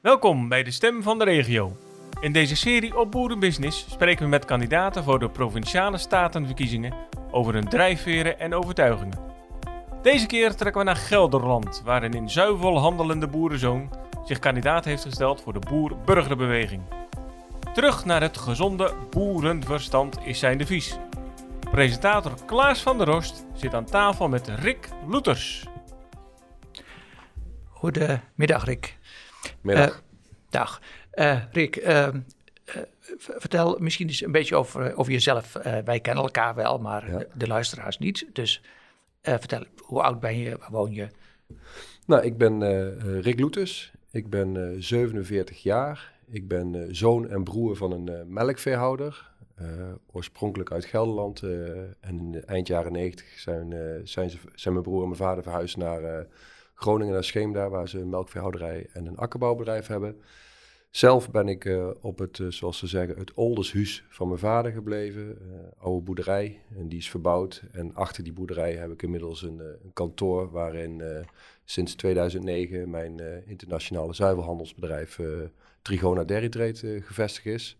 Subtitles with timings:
[0.00, 1.76] Welkom bij de Stem van de Regio.
[2.20, 6.94] In deze serie op Boerenbusiness spreken we met kandidaten voor de provinciale statenverkiezingen
[7.30, 9.18] over hun drijfveren en overtuigingen.
[10.02, 13.90] Deze keer trekken we naar Gelderland, waar een in zuivel handelende boerenzoon
[14.24, 16.82] zich kandidaat heeft gesteld voor de boer-burgerbeweging.
[17.74, 20.98] Terug naar het gezonde boerenverstand is zijn devies.
[21.70, 25.66] Presentator Klaas van der Rost zit aan tafel met Rick Loeters.
[27.68, 28.96] Goedemiddag, Rick.
[29.60, 29.88] Middag.
[29.90, 29.96] Eh,
[30.50, 30.80] dag.
[31.10, 32.14] Eh, Rick, eh, eh,
[33.16, 35.52] vertel misschien eens een beetje over, over jezelf.
[35.84, 37.18] Wij kennen elkaar wel, maar Ja.
[37.18, 38.26] de, de luisteraars niet.
[38.32, 38.62] Dus
[39.22, 40.56] vertel, hoe oud ben je?
[40.58, 41.08] Waar woon je?
[42.06, 42.62] Nou, ik ben
[43.20, 43.92] Rick Loetes.
[44.16, 46.12] Ik ben eh, 47 jaar.
[46.26, 49.30] Ik ben zoon en broer van een eh, melkveehouder.
[49.54, 49.66] Eh,
[50.12, 51.42] oorspronkelijk uit Gelderland.
[51.42, 53.74] en in de eind jaren 90 zijn,
[54.04, 56.26] zijn, ze, zijn mijn broer en mijn vader verhuisd naar
[56.76, 60.20] Groningen, naar Scheemda, waar ze een melkveehouderij en een akkerbouwbedrijf hebben.
[60.90, 64.72] Zelf ben ik eh, op het, eh, zoals ze zeggen, het oldershuis van mijn vader
[64.72, 65.38] gebleven.
[65.40, 67.62] eh, oude boerderij, en die is verbouwd.
[67.72, 71.02] En achter die boerderij heb ik inmiddels een, een kantoor waarin
[71.64, 75.18] sinds 2009 mijn internationale zuivelhandelsbedrijf
[75.86, 77.78] Trigona Dairy Trade eh, gevestigd is.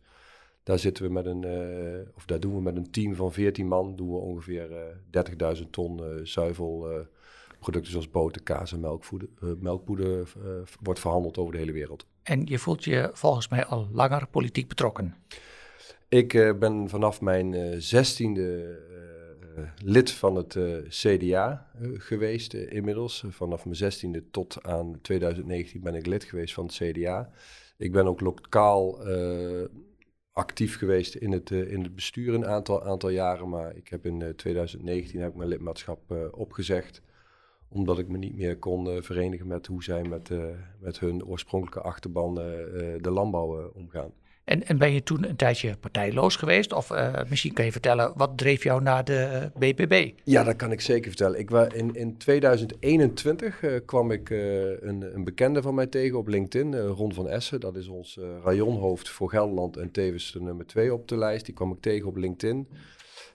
[0.63, 1.45] Daar zitten we met een,
[2.15, 5.71] of daar doen we met een team van 14 man, doen we ongeveer eh 30.000
[5.71, 6.89] ton zuivel.
[7.67, 10.51] Producten zoals boter, kaas en eh, melkpoeder eh,
[10.83, 12.07] wordt verhandeld over de hele wereld.
[12.23, 15.15] En je voelt je volgens mij al langer politiek betrokken.
[16.09, 18.79] Ik eh, ben vanaf mijn zestiende
[19.85, 23.25] lid van het CDA geweest inmiddels.
[23.29, 27.31] Vanaf mijn zestiende tot aan 2019 ben ik lid geweest van het CDA.
[27.77, 28.99] Ik ben ook lokaal
[30.33, 33.49] actief geweest in het, in het bestuur een aantal, aantal jaren.
[33.49, 37.03] Maar ik heb in eh, 2019 heb ik mijn lidmaatschap opgezegd
[37.69, 40.39] omdat ik me niet meer kon eh, verenigen met hoe zij met, eh,
[40.79, 42.45] met hun oorspronkelijke achterban eh,
[43.01, 44.13] de landbouw omgaan.
[44.45, 46.73] En, en ben je toen een tijdje partijloos geweest?
[46.73, 46.91] Of
[47.29, 50.11] misschien kan je vertellen, wat dreef jou naar de BBB?
[50.25, 51.39] Ja, dat kan ik zeker vertellen.
[51.39, 56.27] Ik wa in, in 2021 eh, kwam ik een, een bekende van mij tegen op
[56.27, 57.61] LinkedIn, Ron van Essen.
[57.61, 61.45] Dat is ons rayonhoofd voor Gelderland en tevens de nummer 2 op de lijst.
[61.45, 62.69] Die kwam ik tegen op LinkedIn.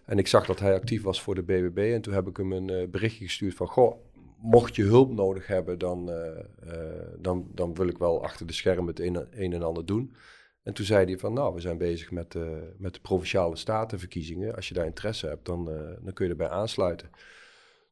[0.06, 1.92] En ik zag dat hij actief was voor de BBB.
[1.94, 3.68] En toen heb ik hem een berichtje gestuurd van...
[3.68, 3.96] Goh,
[4.42, 8.54] mocht je hulp nodig hebben, dan, eh, eh, dan, dan wil ik wel achter de
[8.54, 10.16] schermen het een, een en ander doen.
[10.64, 12.44] En toen zei hij van, nou, we zijn bezig met, eh,
[12.78, 14.56] met de provinciale statenverkiezingen.
[14.56, 15.66] Als je daar interesse hebt, dan,
[16.02, 17.10] dan kun je erbij aansluiten.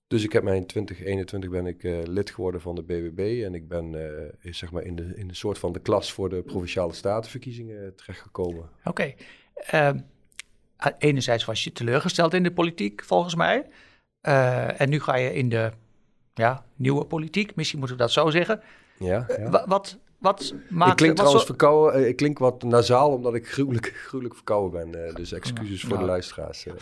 [0.07, 3.43] Dus ik heb mij in 2021 ben ik lid geworden van de BBB.
[3.45, 3.95] En ik ben
[4.41, 7.95] eh, zeg maar in de, in de soort van de klas voor de provinciale statenverkiezingen
[7.95, 8.69] terechtgekomen.
[8.83, 9.13] Oké.
[9.53, 9.99] Ehm,
[10.97, 13.65] enerzijds was je teleurgesteld in de politiek, volgens mij.
[14.77, 15.71] En nu ga je in de
[16.39, 18.61] ja, nieuwe politiek, misschien moeten we dat zo zeggen.
[18.97, 19.49] Ja, ja.
[19.49, 20.91] Wa- wat, wat maakt...
[20.91, 24.35] ik klink wat trouwens zo- verkouden, eh, ik klink wat nasaal omdat ik gruwelijk, gruwelijk
[24.35, 25.07] verkouden ben.
[25.07, 26.01] eh, dus excuses voor Nou.
[26.01, 26.65] de luisteraars.
[26.65, 26.73] eh.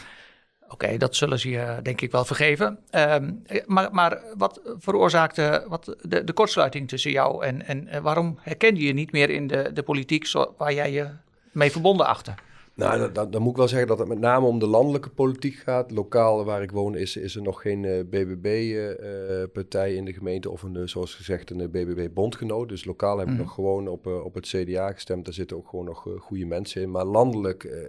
[0.70, 2.80] Oké, dat zullen ze je denk ik wel vergeven.
[2.90, 8.00] Ehm, eh, maar, maar wat veroorzaakte wat de, de kortsluiting tussen jou en, en eh,
[8.02, 11.08] waarom herkende je niet meer in de, de politiek zo, waar jij je
[11.52, 12.34] mee verbonden achter?
[12.78, 15.10] Nou, dan, dan, dan moet ik wel zeggen dat het met name om de landelijke
[15.10, 15.92] politiek gaat.
[15.92, 20.76] Lokaal waar ik woon is, is er nog geen BBB-partij in de gemeente of een,
[20.76, 22.70] eh, zoals gezegd een BBB-bondgenoot.
[22.70, 23.42] Dus lokaal heb ik Mhm.
[23.42, 25.26] nog gewoon op, eh, op het CDA gestemd.
[25.26, 26.92] Daar zitten ook gewoon nog eh, goede mensen in.
[26.92, 27.88] Maar landelijk eh,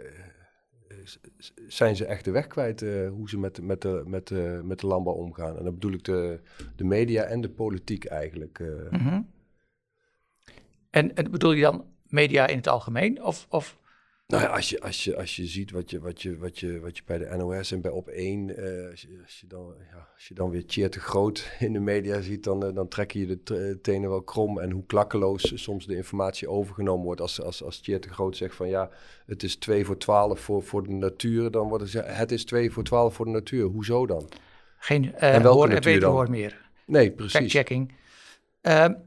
[1.68, 4.80] zijn ze echt de weg kwijt eh, hoe ze met, met, de, met, de, met
[4.80, 5.56] de landbouw omgaan.
[5.58, 6.40] En dan bedoel ik de,
[6.76, 8.58] de media en de politiek eigenlijk.
[8.58, 8.90] eh.
[9.00, 9.20] Mhm.
[10.90, 13.22] En, en bedoel je dan media in het algemeen?
[13.22, 13.78] Of, of
[14.28, 16.80] Nou ja, als je, als je, als je ziet wat je, wat, je, wat, je,
[16.80, 20.08] wat je bij de NOS en bij Op1, eh, als, je, als, je dan, ja,
[20.14, 23.12] als je dan weer Tjeerd de Groot in de media ziet, dan, eh, dan trek
[23.12, 24.58] je de eh, tenen wel krom.
[24.58, 27.20] En hoe klakkeloos soms de informatie overgenomen wordt.
[27.20, 28.90] Als, als, als Tjeerd de Groot zegt van ja,
[29.26, 32.70] het is 2 voor 12 voor, voor de natuur, dan wordt gezegd, het is 2
[32.70, 33.64] voor 12 voor de natuur.
[33.64, 34.28] Hoezo dan?
[34.78, 36.12] geen eh En welke hoor en natuur weten dan?
[36.12, 36.70] hoor meer?
[36.86, 37.38] Nee, precies.
[37.38, 37.92] Fact-checking.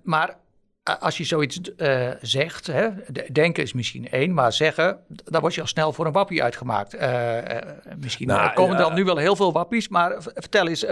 [0.03, 0.37] Maar
[0.83, 5.55] als je zoiets eh, zegt, hè, de- denken is misschien één, maar zeggen, dan word
[5.55, 6.93] je al snel voor een wappie uitgemaakt.
[6.93, 8.81] Eh, eh, misschien Nou, eh, komen ja.
[8.83, 10.85] dan nu wel heel veel wappies, maar vertel eens,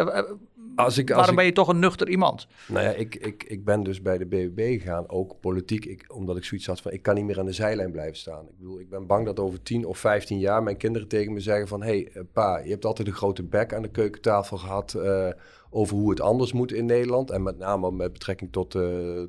[0.75, 2.47] Als ik, als waarom ik, ben je toch een nuchter iemand?
[2.68, 6.38] Nou ja, ik, ik, ik ben dus bij de BBB gegaan, ook politiek, ik, omdat
[6.38, 8.44] ik zoiets had van, ik kan niet meer aan de zijlijn blijven staan.
[8.45, 11.39] Ik bedoel, ik ben bang dat over 10 of 15 jaar mijn kinderen tegen me
[11.39, 14.94] zeggen van, hé hey, pa, je hebt altijd een grote bek aan de keukentafel gehad
[14.94, 15.27] eh,
[15.69, 17.31] over hoe het anders moet in Nederland.
[17.31, 18.71] En met name met betrekking tot,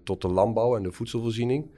[0.04, 1.70] tot de landbouw en de voedselvoorziening.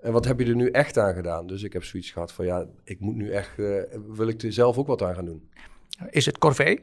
[0.00, 1.46] En wat heb je er nu echt aan gedaan?
[1.46, 4.52] Dus ik heb zoiets gehad van, ja, ik moet nu echt, eh, wil ik er
[4.52, 5.48] zelf ook wat aan gaan doen.
[6.10, 6.80] Is het corvée?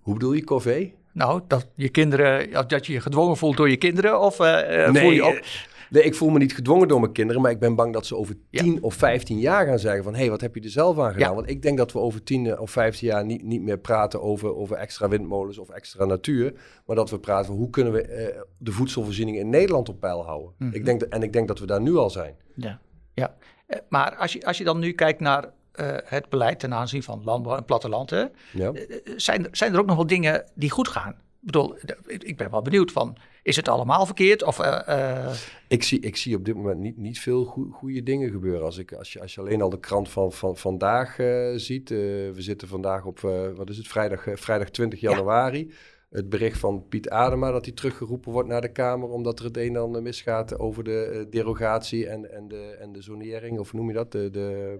[0.00, 0.94] Hoe bedoel je, Corvée?
[1.12, 4.20] Nou, dat je kinderen, dat je je gedwongen voelt door je kinderen?
[4.20, 5.40] Of eh, eh, voel je ook...
[5.86, 8.06] eh, Nee, ik voel me niet gedwongen door mijn kinderen, maar ik ben bang dat
[8.06, 8.62] ze over Ja.
[8.62, 10.12] 10 of 15 jaar gaan zeggen van...
[10.14, 11.28] hé, hey, wat heb je er zelf aan gedaan?
[11.28, 11.34] Ja.
[11.34, 14.54] Want ik denk dat we over 10 of 15 jaar niet, niet meer praten over,
[14.56, 16.54] over extra windmolens of extra natuur.
[16.86, 20.24] Maar dat we praten van hoe kunnen we eh, de voedselvoorziening in Nederland op peil
[20.24, 20.52] houden.
[20.58, 20.74] Mhm.
[20.74, 22.34] ik denk dat, en ik denk dat we daar nu al zijn.
[22.54, 22.80] Ja,
[23.14, 23.36] ja.
[23.66, 27.02] Eh, maar als je, als je dan nu kijkt naar eh, het beleid ten aanzien
[27.02, 28.72] van landbouw en platteland, hè, Ja?
[28.72, 31.10] eh, zijn, er- zijn er ook nog wel dingen die goed gaan?
[31.10, 33.16] Ik bedoel, ik ben wel benieuwd van,
[33.46, 34.42] is het allemaal verkeerd?
[34.42, 35.34] Of, eh, eh,
[35.68, 38.64] Ik zie, ik zie op dit moment niet, niet veel goede dingen gebeuren.
[38.64, 41.88] Als, ik, als, je, als je alleen al de krant van, van vandaag eh, ziet.
[41.88, 43.20] we zitten vandaag op,
[43.56, 45.10] wat is het, vrijdag, vrijdag 20 Ja.
[45.10, 45.72] januari.
[46.10, 49.08] Het bericht van Piet Adema dat hij teruggeroepen wordt naar de Kamer.
[49.08, 53.02] omdat er het een en ander misgaat over de derogatie en, en, de, en de
[53.02, 53.58] zonering.
[53.58, 54.12] Of noem je dat?
[54.12, 54.78] De, de,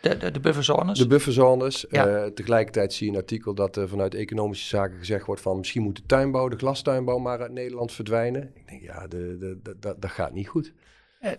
[0.00, 0.98] de, de, de bufferzones?
[0.98, 1.84] de bufferzones.
[1.90, 2.06] Ja.
[2.06, 5.82] Eh, tegelijkertijd zie je een artikel dat er vanuit economische zaken gezegd wordt van misschien
[5.82, 8.50] moet de tuinbouw, de glastuinbouw maar uit Nederland verdwijnen.
[8.54, 10.72] Ik denk ja, de, dat- dat gaat niet goed.
[11.20, 11.30] Eh,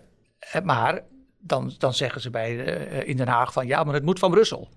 [0.64, 1.02] maar
[1.38, 4.30] dan, dan zeggen ze bij, eh, in Den Haag van, ja, maar het moet van
[4.30, 4.68] Brussel.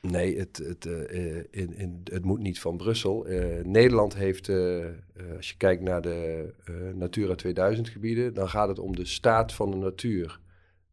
[0.00, 3.26] Nee, het, het, eh, eh, in, in, het moet niet van Brussel.
[3.26, 4.92] Eh, Nederland heeft, eh, eh,
[5.36, 9.52] als je kijkt naar de eh, Natura 2000 gebieden, dan gaat het om de staat
[9.52, 10.38] van de natuur.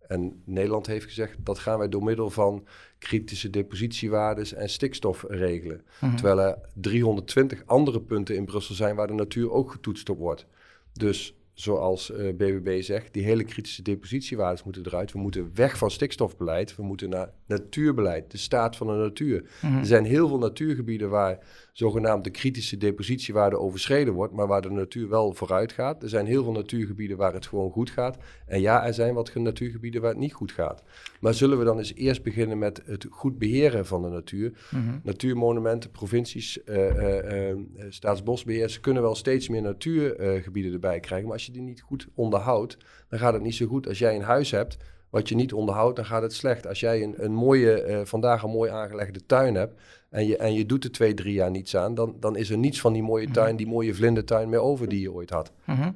[0.08, 2.68] En Nederland heeft gezegd dat gaan wij door middel van
[3.00, 5.82] kritische depositiewaardes en stikstof regelen.
[6.02, 6.16] Mhm.
[6.16, 10.46] Terwijl er 320 andere punten in Brussel zijn waar de natuur ook getoetst op wordt.
[10.94, 15.12] Dus zoals eh, BBB zegt, die hele kritische depositiewaardes moeten eruit.
[15.12, 16.76] We moeten weg van stikstofbeleid.
[16.76, 19.50] We moeten naar natuurbeleid, de staat van de natuur.
[19.62, 19.78] Mhm.
[19.78, 21.40] Er zijn heel veel natuurgebieden waar
[21.74, 26.04] zogenaamd de kritische depositiewaarde overschreden wordt, maar waar de natuur wel vooruit gaat.
[26.04, 28.18] Er zijn heel veel natuurgebieden waar het gewoon goed gaat.
[28.46, 30.84] En ja, er zijn wat natuurgebieden waar het niet goed gaat.
[31.20, 34.54] Maar zullen we dan eens eerst beginnen met het goed beheren van de natuur?
[34.72, 35.00] Mhm.
[35.04, 37.58] Natuurmonumenten, provincies, eh, eh, eh,
[37.90, 41.28] staatsbosbeheers kunnen wel steeds meer natuurgebieden erbij krijgen.
[41.28, 42.78] Maar als je die niet goed onderhoudt,
[43.10, 43.88] dan gaat het niet zo goed.
[43.88, 44.78] Als jij een huis hebt
[45.14, 46.68] wat je niet onderhoudt, dan gaat het slecht.
[46.68, 50.54] Als jij een, een mooie, eh, vandaag een mooi aangelegde tuin hebt en je, en
[50.54, 53.04] je doet er twee, drie jaar niets aan, dan, dan is er niets van die
[53.04, 55.52] mooie tuin, die mooie vlindertuin meer over die je ooit had.
[55.66, 55.92] Mhm.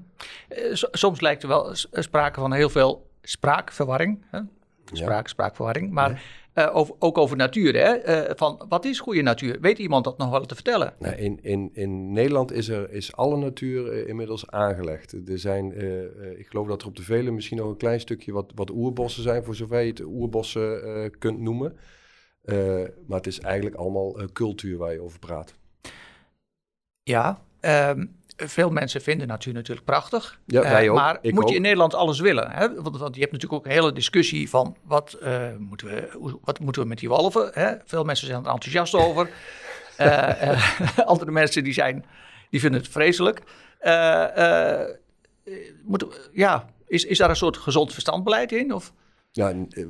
[0.47, 4.23] Eh, so- soms lijkt er wel sprake van heel veel spraakverwarring.
[4.31, 4.39] Hè?
[4.93, 5.91] Spraak, spraakverwarring.
[5.91, 6.21] Maar
[6.57, 7.73] eh, over, ook over natuur.
[7.73, 7.93] Hè?
[7.93, 9.57] Eh, van, wat is goede natuur?
[9.61, 10.93] Weet iemand dat nog wel te vertellen?
[10.99, 15.11] Nou, in, in, in Nederland is, er, is alle natuur eh, inmiddels aangelegd.
[15.11, 15.71] Er zijn,
[16.39, 19.23] ik geloof dat er op de Velen misschien nog een klein stukje wat, wat oerbossen
[19.23, 21.77] zijn, voor zover je het oerbossen kunt noemen.
[23.07, 25.53] Maar het is eigenlijk allemaal cultuur waar je over praat.
[27.03, 27.41] Ja.
[27.59, 28.05] ehm,
[28.37, 30.39] veel mensen vinden natuur natuurlijk prachtig.
[30.45, 30.95] Ja, Eh, wij ook.
[30.95, 32.51] Maar Ik moet je in Nederland alles willen?
[32.51, 32.81] Hè?
[32.81, 36.39] Want, want je hebt natuurlijk ook een hele discussie van wat, eh, moeten, we, hoe-
[36.43, 37.49] wat moeten we met die wolven?
[37.53, 37.73] Hè?
[37.85, 39.29] Veel mensen zijn er enthousiast over.
[39.97, 42.05] Eh, andere mensen die, zijn,
[42.49, 43.41] die vinden het vreselijk.
[46.33, 48.73] Ja, is, is daar een soort gezond verstandbeleid in?
[48.73, 48.93] Of?
[49.37, 49.89] Ja, en, eh, eh,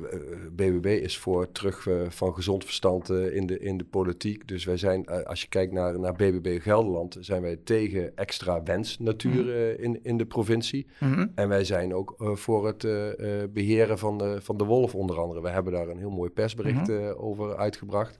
[0.52, 4.48] BBB is voor terug eh, van gezond verstand in, de, in de politiek.
[4.48, 9.54] Dus wij zijn, als je kijkt naar, naar BBB Gelderland, zijn wij tegen extra wensnatuur
[9.54, 10.86] eh, in, in de provincie.
[11.00, 11.26] Mhm.
[11.34, 15.18] En wij zijn ook voor het eh, eh, beheren van de, van de wolf onder
[15.20, 15.40] andere.
[15.42, 18.18] We hebben daar een heel mooi persbericht eh, over uitgebracht.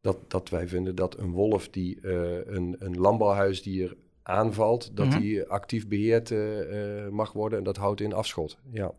[0.00, 1.98] Dat, dat wij vinden dat een wolf die
[2.46, 3.96] een, een landbouwhuisdier
[4.28, 5.18] aanvalt, dat Mhm.
[5.20, 7.58] die actief beheerd eh, eh, mag worden.
[7.58, 8.58] En dat houdt in afschot.
[8.70, 8.92] Ja.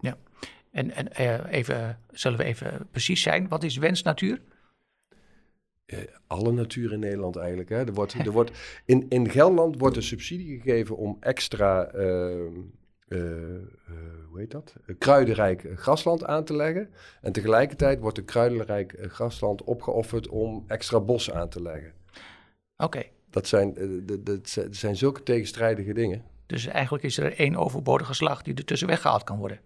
[0.72, 3.48] En, en eh, even, zullen we even precies zijn?
[3.48, 4.42] Wat is wensnatuur?
[5.86, 7.70] Eh, alle natuur in Nederland eigenlijk.
[7.70, 7.86] Hè.
[7.86, 8.52] Er wordt, er wordt,
[8.86, 12.54] in, in Gelderland wordt een subsidie gegeven om extra, ehm,
[13.08, 13.62] eh, eh,
[14.30, 14.74] hoe heet dat?
[14.98, 16.90] Kruidenrijk grasland aan te leggen.
[17.22, 21.94] En tegelijkertijd wordt de kruidenrijk grasland opgeofferd om extra bos aan te leggen.
[22.78, 24.22] Oké, Dat zijn, de-
[24.54, 26.24] het zijn- zulke tegenstrijdige dingen.
[26.46, 29.60] dus eigenlijk is er één overbodige slag die er tussen weggehaald kan worden.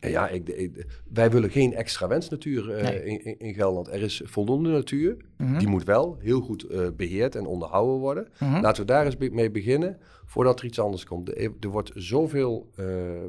[0.00, 3.02] Ja, ik, ik- wij willen geen extra wensnatuur eh, Nee.
[3.18, 3.88] in, in, Gelderland.
[3.88, 5.16] Er is voldoende natuur.
[5.36, 5.58] Mhm.
[5.58, 8.28] Die moet wel heel goed eh, beheerd en onderhouden worden.
[8.40, 8.60] Mhm.
[8.60, 11.38] Laten we daar eens mee beginnen voordat er iets anders komt.
[11.38, 12.86] Er, wordt zoveel eh,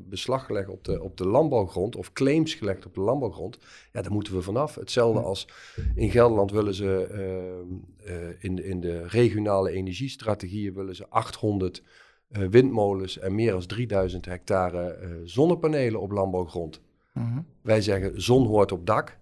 [0.10, 3.58] beslag gelegd op de, op de landbouwgrond of claims gelegd op de landbouwgrond.
[3.94, 4.76] Ja, daar moeten we vanaf.
[4.76, 5.48] Hetzelfde als
[5.96, 11.78] in Gelderland willen ze eh, eh, in, de- in de regionale energiestrategieën willen ze 800
[11.82, 11.86] eh,
[12.28, 16.82] windmolens en meer dan 3000 hectare eh, zonnepanelen op landbouwgrond.
[17.14, 17.40] Mhm.
[17.62, 19.18] Wij zeggen zon hoort op dak.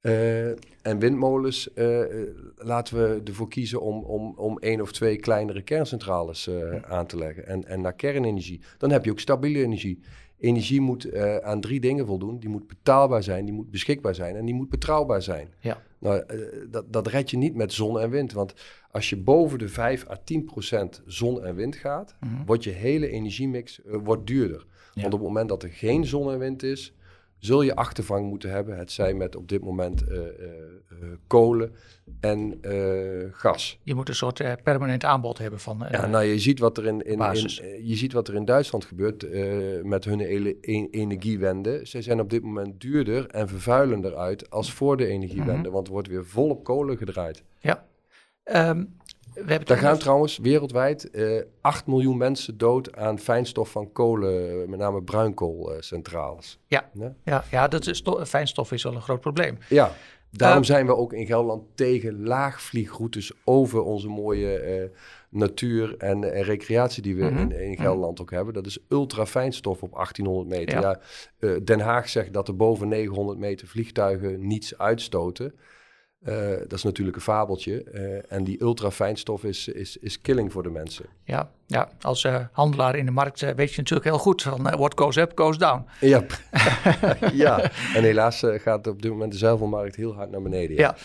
[0.00, 0.48] Eh,
[0.82, 5.62] en windmolens eh, eh, laten we ervoor kiezen om, om, om één of twee kleinere
[5.62, 7.46] kerncentrales eh, aan te leggen.
[7.46, 8.60] En, en naar kernenergie.
[8.78, 10.00] Dan heb je ook stabiele energie.
[10.44, 12.38] Energie moet eh, aan drie dingen voldoen.
[12.38, 15.48] Die moet betaalbaar zijn, die moet beschikbaar zijn en die moet betrouwbaar zijn.
[15.60, 15.82] Ja.
[15.98, 16.38] Nou, eh,
[16.70, 18.32] dat, dat red je niet met zon en wind.
[18.32, 18.54] Want
[18.90, 22.44] als je boven de 5 à 10 procent zon en wind gaat, Mhm.
[22.46, 24.66] wordt je hele energiemix eh, wordt duurder.
[24.94, 26.94] Want op het moment dat er geen zon en wind is,
[27.38, 28.78] zul je achtervang moeten hebben.
[28.78, 30.24] Het zij met op dit moment uh, uh,
[31.26, 31.74] kolen
[32.20, 32.58] en
[33.32, 33.78] gas.
[33.82, 35.86] Je moet een soort permanent aanbod hebben van.
[35.90, 38.84] ja, nou, je ziet wat er in, in, in je ziet wat er in Duitsland
[38.84, 39.26] gebeurt
[39.84, 40.60] met hun ele
[40.90, 41.80] energiewende.
[41.86, 45.70] Ze zijn op dit moment duurder en vervuilender uit als voor de energiewende, mhm.
[45.70, 47.42] want er wordt weer volop kolen gedraaid.
[47.58, 47.86] Ja.
[48.44, 48.96] Um,
[49.34, 54.70] we Daar gaan trouwens wereldwijd uh, eh, 8 miljoen mensen dood aan fijnstof van kolen,
[54.70, 56.58] met name bruinkoolcentrales.
[56.66, 56.90] Ja,
[57.24, 59.58] ja, ja dat is fijnstof is wel een groot probleem.
[59.68, 59.92] Ja,
[60.30, 64.98] daarom uh, zijn we ook in Gelderland tegen laagvliegroutes over onze mooie uh,
[65.28, 67.50] natuur en, en, recreatie die we mm -hmm.
[67.50, 67.82] in, in, mhm.
[67.82, 68.54] Gelderland ook hebben.
[68.54, 70.80] Dat is ultrafijnstof op 1800 meter.
[70.80, 71.00] Ja.
[71.38, 75.54] ja Den Haag zegt dat er boven 900 meter vliegtuigen niets uitstoten.
[76.28, 77.84] Uh, dat is natuurlijk een fabeltje.
[77.94, 81.06] Uh, en die ultrafijnstof is, is, is killing voor de mensen.
[81.24, 81.88] Ja, ja.
[82.00, 85.32] als uh, handelaar in de markt weet je natuurlijk heel goed van what goes up,
[85.34, 85.84] goes down.
[86.00, 86.24] Ja,
[87.32, 87.70] ja.
[87.94, 90.76] en helaas gaat op dit moment de zuivelmarkt heel hard naar beneden.
[90.76, 90.96] Ja,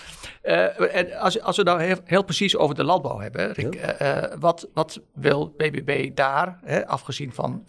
[0.43, 0.67] ja.
[0.69, 4.37] en als, als we nou heel, heel, precies over de landbouw hebben, Rick, ja.
[4.39, 7.65] wat, wat wil BBB daar, hè, afgezien van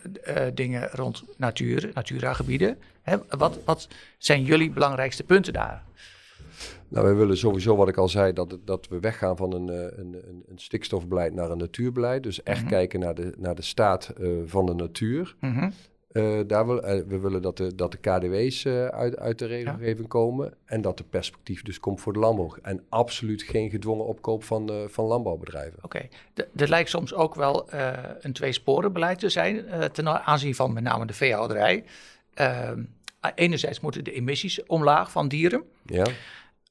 [0.54, 2.78] dingen rond natuur, Natura-gebieden,
[3.28, 3.88] wat, wat
[4.18, 5.82] zijn jullie belangrijkste punten daar?
[6.88, 10.14] Nou, wij willen sowieso, wat ik al zei, dat, dat we weggaan van een, een,
[10.28, 12.22] een, een stikstofbeleid naar een natuurbeleid.
[12.22, 12.70] Dus echt mhm.
[12.70, 15.36] kijken naar de, naar de staat uh, van de natuur.
[15.40, 15.72] Mm
[16.12, 20.08] uh, daar wil, uh, we willen dat de, dat de KDW's uit, uit de regelgeving
[20.08, 22.54] komen en dat de perspectief dus komt voor de landbouw.
[22.62, 25.78] En absoluut geen gedwongen opkoop van, van landbouwbedrijven.
[25.82, 26.48] Oké, okay.
[26.56, 27.68] er lijkt soms ook wel
[28.20, 31.84] een tweesporenbeleid te zijn ten aanzien van met name de veehouderij.
[32.34, 32.82] Ehm,
[33.34, 35.62] enerzijds moeten de emissies omlaag van dieren.
[35.82, 36.06] Ja.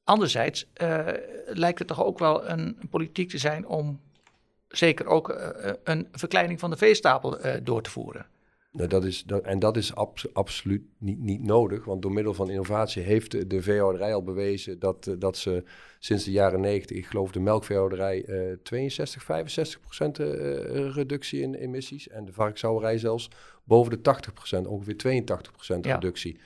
[0.10, 1.08] Anderzijds uh,
[1.46, 4.00] lijkt het toch ook wel een, politiek te zijn om
[4.68, 5.48] zeker ook uh,
[5.84, 8.26] een verkleining van de veestapel uh, door te voeren.
[8.72, 12.34] Nou, dat is, dat, en dat is abs, absoluut niet, niet nodig, want door middel
[12.34, 15.64] van innovatie heeft de, de veehouderij al bewezen dat, dat ze
[16.00, 18.26] sinds de jaren 90, ik geloof de melkveehouderij,
[18.64, 20.18] 62, 65 procent
[20.94, 23.30] reductie in emissies en de varkenshouderij zelfs
[23.64, 26.40] boven de 80 procent, ongeveer 82 procent reductie.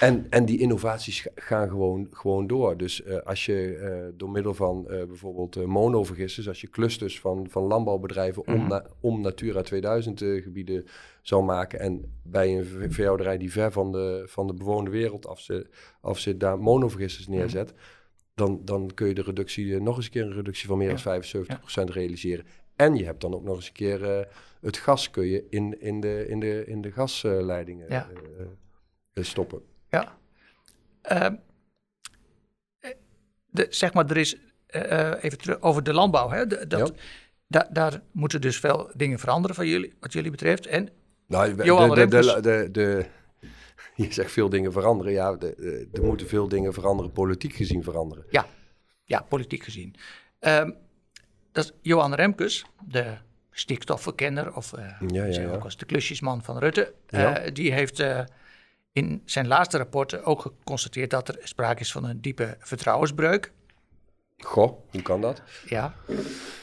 [0.00, 2.76] En, en die innovaties gaan gewoon, gewoon door.
[2.76, 7.46] Dus uh, als je uh, door middel van uh, bijvoorbeeld monovergissers, als je clusters van,
[7.50, 8.62] van landbouwbedrijven mm -hmm.
[8.62, 10.86] om, na, om Natura 2000 gebieden
[11.22, 15.40] zou maken en bij een veehouderij die ver van de, van de bewoonde wereld af
[15.40, 15.68] zit,
[16.00, 17.36] af zit daar monovergissers mhm.
[17.36, 17.86] neerzet, mm -hmm.
[18.34, 21.14] dan, dan kun je de reductie, nog eens een keer een reductie van meer dan
[21.14, 21.44] ja.
[21.44, 21.84] 75% ja.
[21.84, 22.44] realiseren.
[22.76, 24.26] En je hebt dan ook nog eens een keer
[24.60, 28.08] het gas kun je in, in, de, in, de, in de gasleidingen ja.
[29.14, 29.62] Eh, stoppen.
[29.90, 30.18] Ja.
[31.12, 31.26] Uh,
[33.46, 34.36] de, zeg maar, er is
[34.70, 36.30] uh, even terug over de landbouw.
[36.30, 36.46] Hè?
[36.46, 36.92] De, dat,
[37.46, 40.66] da, daar moeten dus veel dingen veranderen van jullie, wat jullie betreft.
[40.66, 40.88] En
[41.26, 43.06] nou, de, de, de, de,
[43.94, 45.12] je zegt veel dingen veranderen.
[45.12, 45.36] Ja,
[45.92, 48.24] er moeten veel dingen veranderen, politiek gezien veranderen.
[48.30, 48.46] Ja,
[49.04, 49.94] ja politiek gezien.
[50.40, 50.76] Um,
[51.52, 53.14] dat is Johan Remkes, de
[53.50, 55.52] stikstofverkenner, of uh, ja, ja, ja.
[55.52, 56.94] ook als de klusjesman van Rutte.
[57.10, 58.04] Uh, die heeft
[58.94, 63.52] in zijn laatste rapporten ook geconstateerd dat er sprake is van een diepe vertrouwensbreuk.
[64.38, 65.42] Goh, hoe kan dat?
[65.66, 65.94] Ja.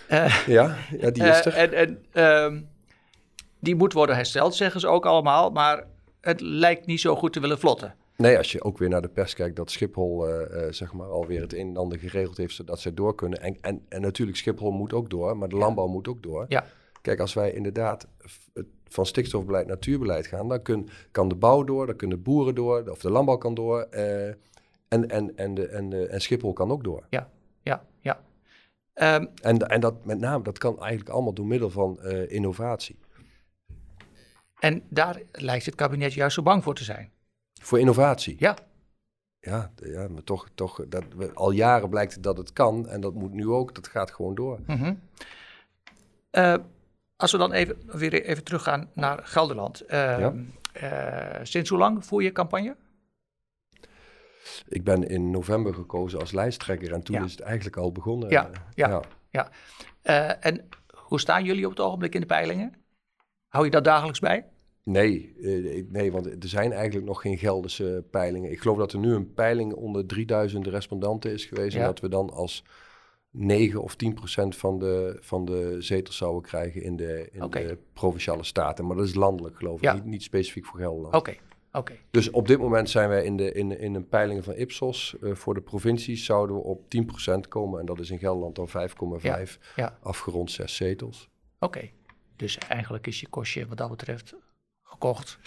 [0.10, 1.54] Uh, ja, ja, die is er.
[1.54, 2.62] en en uh,
[3.60, 5.84] die moet worden hersteld, zeggen ze ook allemaal, maar
[6.22, 7.96] het lijkt niet zo goed te willen vlotten.
[8.16, 11.42] Nee, als je ook weer naar de pers kijkt, dat Schiphol uh, zeg maar alweer
[11.42, 13.42] het een en ander geregeld heeft zodat zij door kunnen.
[13.42, 16.46] En, en, en natuurlijk, Schiphol moet ook door, maar de landbouw moet ook door.
[16.48, 16.66] Ja.
[17.02, 18.08] Kijk, als wij inderdaad
[18.94, 23.00] van stikstofbeleid natuurbeleid gaan, dan kun, kan de bouw door, dan kunnen boeren door, of
[23.00, 23.88] de landbouw kan door.
[23.92, 24.28] Uh,
[24.88, 27.06] en, en, en, de, en, de, en Schiphol kan ook door.
[27.10, 27.30] Ja,
[27.62, 28.24] ja, ja.
[28.94, 33.00] Um, en, en dat met name, dat kan eigenlijk allemaal door middel van uh, innovatie.
[34.60, 37.12] En daar lijkt het kabinet juist zo bang voor te zijn.
[37.62, 38.36] Voor innovatie?
[38.40, 38.58] Ja.
[39.40, 43.34] Ja, ja maar toch, toch dat, al jaren blijkt dat het kan en dat moet
[43.34, 44.60] nu ook, dat gaat gewoon door.
[44.68, 45.00] Mm -hmm.
[46.32, 46.56] uh,
[47.22, 49.84] als we dan even, weer even teruggaan naar Gelderland.
[49.92, 50.28] Uh,
[50.84, 52.76] uh, sinds hoe lang voer je campagne?
[54.68, 58.30] Ik ben in november gekozen als lijsttrekker en toen is het eigenlijk al begonnen.
[58.30, 59.02] Ja, ja, ja.
[59.30, 59.50] ja.
[60.04, 62.74] Uh, en hoe staan jullie op het ogenblik in de peilingen?
[63.48, 64.46] Hou je dat dagelijks bij?
[64.84, 65.36] Nee,
[65.90, 68.52] nee, want er zijn eigenlijk nog geen Gelderse peilingen.
[68.52, 71.76] Ik geloof dat er nu een peiling onder 3000 respondenten is geweest.
[71.76, 72.64] En dat we dan als
[73.32, 77.78] 9 of 10 procent van de, van de zetels zouden krijgen in de, in de
[77.94, 78.88] provinciale staten.
[78.88, 81.16] Maar dat is landelijk, geloof ik, niet, niet, specifiek voor Gelderland.
[81.16, 81.36] Oké.
[81.74, 82.00] Okay.
[82.12, 85.16] Dus op dit moment zijn wij in, de, in, in een peiling van Ipsos.
[85.22, 86.84] Uh, voor de provincies zouden we op
[87.36, 87.80] 10% komen.
[87.80, 89.22] En dat is in Gelderland dan 5,5.
[89.22, 89.44] Ja.
[89.76, 89.98] Ja.
[90.02, 91.30] Afgerond 6 zetels.
[91.60, 91.90] Oké.
[92.36, 94.36] Dus eigenlijk is je kostje wat dat betreft
[94.84, 95.40] gekocht?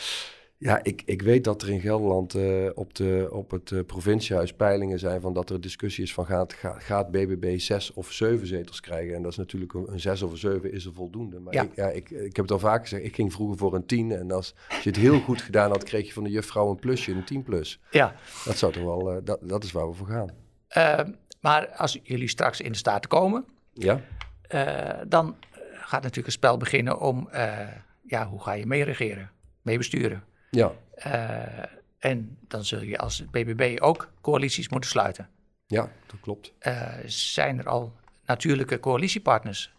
[0.65, 4.53] Ja, ik, ik weet dat er in Gelderland uh, op, de, op het uh, provinciehuis
[4.53, 8.47] peilingen zijn van dat er discussie is van gaat, gaat, gaat BBB zes of zeven
[8.47, 9.15] zetels krijgen.
[9.15, 11.41] En dat is natuurlijk een, een zes of een zeven is er voldoende.
[11.41, 11.63] Maar Ja.
[11.63, 14.13] Ik, ja, ik, ik heb het al vaak gezegd, ik ging vroeger voor een tien.
[14.13, 16.79] En als, als je het heel goed gedaan had, kreeg je van de juffrouw een
[16.79, 17.81] plusje, een 10 plus.
[17.91, 20.31] Ja, Dat zou toch wel, eh, dat, dat is waar we voor gaan.
[20.69, 21.01] eh,
[21.41, 24.01] maar als jullie straks in de Staten komen, Ja,
[24.43, 25.37] eh, dan
[25.73, 27.59] gaat natuurlijk een spel beginnen om, eh,
[28.07, 29.31] ja, hoe ga je meeregeren,
[29.63, 30.25] meebesturen?
[30.55, 31.65] Ja, Eh,
[31.99, 35.29] en dan zul je als BBB ook coalities moeten sluiten.
[35.67, 36.53] ja, dat klopt.
[36.59, 37.93] Eh, zijn er al
[38.27, 39.73] natuurlijke coalitiepartners?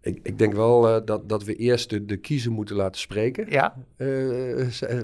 [0.00, 3.50] Ik, ik denk wel eh, dat, dat we eerst de, de kiezer moeten laten spreken.
[3.50, 3.74] Ja,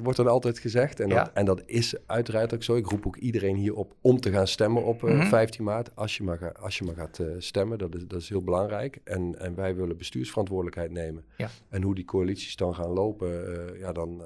[0.03, 1.01] wordt dan altijd gezegd.
[1.01, 1.15] En, Ja.
[1.25, 2.75] dat, en dat is uiteraard ook zo.
[2.77, 5.27] Ik roep ook iedereen hier op om te gaan stemmen op eh, Mhm.
[5.27, 5.97] 15 maart.
[5.97, 8.99] Als je maar, ga- als je maar gaat stemmen, dat is, dat is heel belangrijk.
[9.05, 11.25] En, en wij willen bestuursverantwoordelijkheid nemen.
[11.37, 11.49] Ja.
[11.69, 13.31] En hoe die coalities dan gaan lopen,
[13.79, 14.23] ja, dan,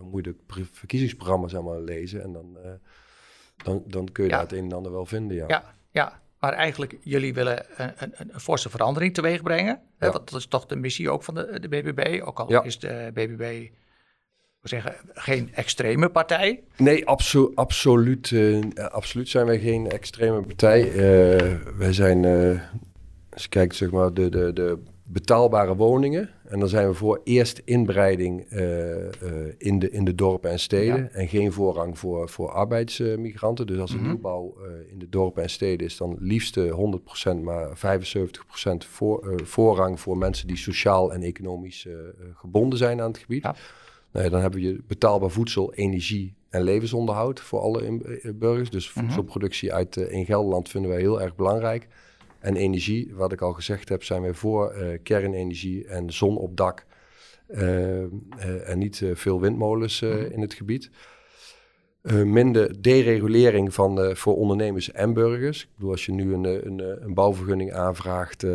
[0.00, 2.22] dan moet je de pre- verkiezingsprogramma's allemaal lezen.
[2.22, 2.70] En dan, eh,
[3.64, 4.36] dan, dan kun je Ja.
[4.36, 5.44] daar het een en ander wel vinden, ja.
[5.48, 6.20] ja, ja.
[6.38, 9.80] Maar eigenlijk, jullie willen een, een, een forse verandering teweeg brengen.
[9.98, 10.10] Hè?
[10.10, 12.20] Want dat is toch de missie ook van de, de BBB.
[12.24, 13.68] Ook al is de BBB,
[14.60, 16.62] we zeggen, geen extreme partij.
[16.76, 20.82] Nee, abso absoluut, eh, absoluut zijn wij geen extreme partij.
[20.92, 22.60] Eh, wij zijn, eh,
[23.30, 24.78] als je kijkt, zeg maar, de, de, de
[25.12, 26.30] betaalbare woningen.
[26.44, 30.58] En dan zijn we voor eerst inbreiding eh, eh, in, de, in de dorpen en
[30.60, 30.96] steden.
[30.96, 31.08] Ja.
[31.08, 33.66] En geen voorrang voor, voor arbeidsmigranten.
[33.66, 34.06] Dus als er Mhm.
[34.06, 39.40] nieuwbouw eh, in de dorpen en steden is, dan liefst eh, 100%, maar 75% voor,
[39.44, 41.86] voorrang voor mensen die sociaal en economisch
[42.34, 43.42] gebonden zijn aan het gebied.
[43.42, 43.54] Ja.
[44.12, 48.00] Nou ja, dan hebben je betaalbaar voedsel, energie en levensonderhoud voor alle
[48.34, 48.70] burgers.
[48.70, 49.00] Dus Mhm.
[49.04, 51.88] voedselproductie uit in Gelderland vinden wij heel erg belangrijk.
[52.40, 56.56] En energie, wat ik al gezegd heb, zijn wij voor eh, kernenergie en zon op
[56.56, 56.86] dak.
[57.46, 58.08] Eh, eh,
[58.64, 60.32] en niet veel windmolens Mhm.
[60.32, 60.90] in het gebied.
[62.24, 65.62] Minder deregulering van, voor ondernemers en burgers.
[65.62, 68.46] Ik bedoel, als je nu een, een, een bouwvergunning aanvraagt,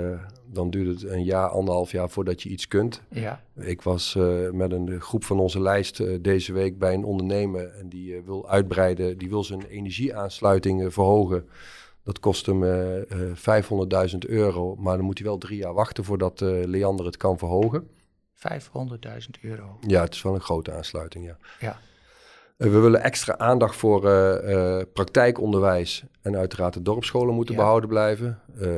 [0.52, 3.02] dan duurt het een jaar, anderhalf jaar voordat je iets kunt.
[3.10, 4.18] Ja, Ik was
[4.52, 9.18] met een groep van onze lijst deze week bij een ondernemer en die wil uitbreiden,
[9.18, 11.46] die wil zijn energieaansluiting eh, verhogen.
[12.06, 16.04] Dat kost hem eh, eh, 500.000 euro, maar dan moet hij wel drie jaar wachten
[16.04, 17.88] voordat eh, Leander het kan verhogen.
[18.34, 19.78] 500.000 euro.
[19.88, 21.38] Ja, het is wel een grote aansluiting, ja.
[21.60, 21.80] Ja.
[22.58, 27.60] Eh, we willen extra aandacht voor eh, eh, praktijkonderwijs en uiteraard de dorpsscholen moeten Ja.
[27.62, 28.40] behouden blijven.
[28.60, 28.70] Eh,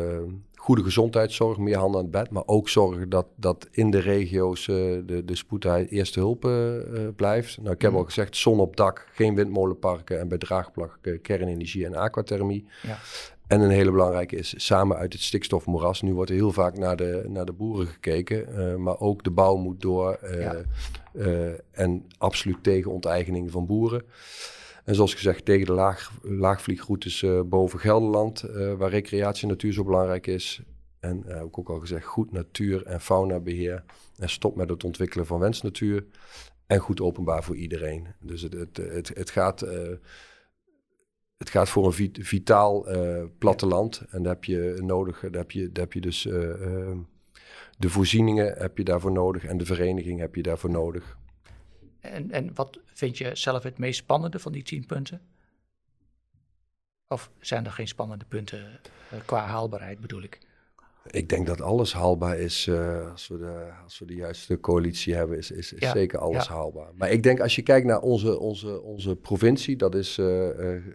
[0.67, 4.67] goede gezondheidszorg, meer handen aan het bed, maar ook zorgen dat, dat in de regio's
[4.67, 4.75] eh,
[5.05, 7.57] de, de spoedheid eerste hulp eh, eh, blijft.
[7.61, 7.99] Nou, ik heb Mhm.
[7.99, 12.65] al gezegd, zon op dak, geen windmolenparken en bij draagplak kernenergie en aquathermie.
[12.83, 12.97] Ja.
[13.47, 16.01] En een hele belangrijke is samen uit het stikstofmoeras.
[16.01, 19.55] Nu wordt er heel vaak naar de, naar de boeren gekeken, maar ook de bouw
[19.55, 20.19] moet door.
[20.39, 20.55] Ja.
[21.71, 24.03] en absoluut tegen onteigening van boeren.
[24.87, 29.73] En zoals gezegd, tegen de laag, laagvliegroutes eh, boven Gelderland, eh, waar recreatie en natuur
[29.73, 30.61] zo belangrijk is.
[30.99, 33.83] En eh, heb ik ook al gezegd, goed natuur- en faunabeheer.
[34.17, 36.05] En stop met het ontwikkelen van wensnatuur.
[36.67, 38.07] En goed openbaar voor iedereen.
[38.19, 39.59] Dus het, het, het, het gaat...
[41.37, 44.03] het gaat voor een vit- vitaal eh, platteland.
[44.09, 46.21] En daar heb je nodig, daar heb je, daar heb je dus
[47.77, 51.17] de voorzieningen heb je daarvoor nodig en de vereniging heb je daarvoor nodig.
[52.11, 55.21] En, en wat vind je zelf het meest spannende van die tien punten?
[57.07, 58.79] Of zijn er geen spannende punten
[59.11, 60.39] eh, qua haalbaarheid bedoel ik?
[61.11, 65.13] Ik denk dat alles haalbaar is uh, als, we de, als we de juiste coalitie
[65.15, 66.53] hebben, is, is, is Ja, zeker alles ja.
[66.53, 66.91] haalbaar.
[66.95, 70.27] Maar ik denk als je kijkt naar onze, onze, onze provincie, dat is uh,
[70.59, 70.85] uh,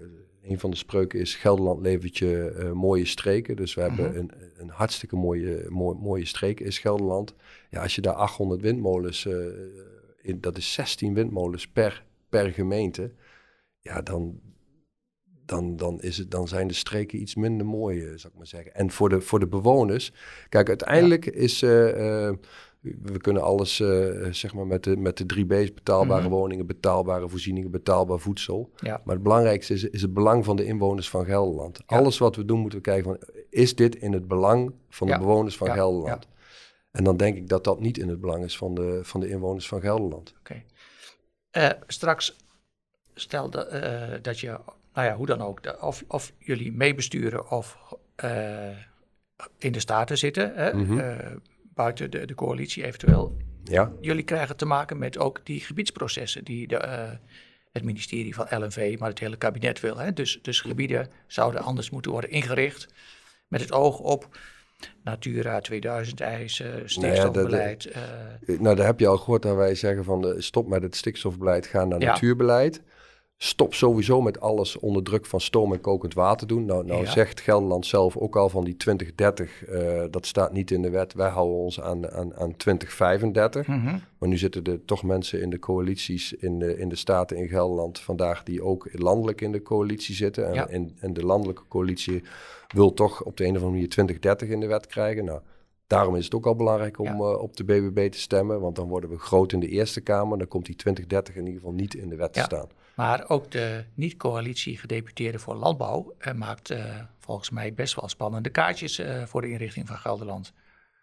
[0.43, 3.57] een van de spreuken is Gelderland levert je uh, mooie streken.
[3.57, 4.17] Dus we hebben Mhm.
[4.17, 7.35] een, een hartstikke mooie, mooi, mooie streek is Gelderland.
[7.71, 9.29] Ja, als je daar 800 windmolens,
[10.23, 13.13] in, dat is 16 windmolens per, per gemeente.
[13.81, 14.41] Ja, dan,
[15.45, 18.47] dan, dan, is het, dan zijn de streken iets minder mooi, uh, zou ik maar
[18.47, 18.75] zeggen.
[18.75, 20.13] En voor de, voor de bewoners,
[20.49, 22.33] kijk, uiteindelijk is, uh, uh,
[22.81, 26.31] we kunnen alles, uh, zeg maar, met de, met de drie B's, betaalbare Mhm.
[26.31, 28.71] woningen, betaalbare voorzieningen, betaalbaar voedsel.
[28.77, 29.01] Ja.
[29.05, 31.83] Maar het belangrijkste is, is het belang van de inwoners van Gelderland.
[31.87, 31.97] Ja.
[31.97, 35.19] Alles wat we doen, moeten we kijken van, is dit in het belang van de
[35.19, 35.75] bewoners van Ja.
[35.75, 36.29] Gelderland?
[36.93, 39.29] En dan denk ik dat dat niet in het belang is van de, van de
[39.29, 40.35] inwoners van Gelderland.
[41.51, 42.37] Eh, straks,
[43.15, 44.47] stel dat, eh, dat je,
[44.95, 47.79] nou ja, hoe dan ook, de- of, of jullie meebesturen of
[48.15, 48.69] eh,
[49.59, 51.37] in de Staten zitten, hè, Mhm.
[51.75, 53.37] buiten de, de coalitie eventueel.
[53.65, 56.77] Ja, Jullie krijgen te maken met ook die gebiedsprocessen die de,
[57.73, 59.97] het ministerie van LNV, maar het hele kabinet wil.
[59.97, 60.13] Hè.
[60.13, 62.89] Dus, dus gebieden zouden anders moeten worden ingericht
[63.49, 64.39] met het oog op
[65.05, 67.91] Natura 2000 eisen, stikstofbeleid.
[67.95, 68.07] Nou,
[68.47, 71.67] ja, nou, daar heb je al gehoord dat wij zeggen van stop met het stikstofbeleid,
[71.67, 72.83] ga naar natuurbeleid
[73.45, 76.65] stop sowieso met alles onder druk van stoom en kokend water doen.
[76.65, 80.83] Nou, nou zegt Gelderland zelf ook al van die 2030, uh, dat staat niet in
[80.83, 81.15] de wet.
[81.15, 83.67] Wij houden ons aan, aan, aan 2035.
[83.67, 83.97] Mhm.
[84.19, 87.49] Maar nu zitten er toch mensen in de coalities in de, in de staten in
[87.49, 90.53] Gelderland vandaag die ook landelijk in de coalitie zitten.
[90.53, 92.23] En, en, en, de landelijke coalitie
[92.69, 95.25] wil toch op de een of andere manier 2030 in de wet krijgen.
[95.25, 95.41] Nou,
[95.87, 98.89] Daarom is het ook al belangrijk om uh, op de BBB te stemmen, want dan
[98.89, 100.39] worden we groot in de Eerste Kamer.
[100.39, 102.69] Dan komt die 2030 in ieder geval niet in de wet te staan.
[102.97, 108.51] Maar ook de niet-coalitie gedeputeerde voor landbouw uh, maakt uh, volgens mij best wel spannende
[108.51, 110.53] kaartjes voor de inrichting van Gelderland.